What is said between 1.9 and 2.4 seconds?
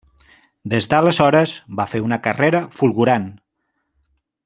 fer una